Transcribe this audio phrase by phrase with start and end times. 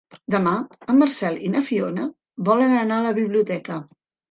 [0.35, 0.53] Demà
[0.93, 2.09] en Marcel i na Fiona
[2.49, 3.81] volen anar a la biblioteca.